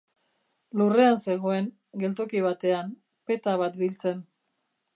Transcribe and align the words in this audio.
Lurrean 0.79 1.17
zegoen, 1.25 1.67
geltoki 2.03 2.41
batean, 2.47 2.91
peta 3.31 3.55
bat 3.65 3.79
biltzen. 3.83 4.25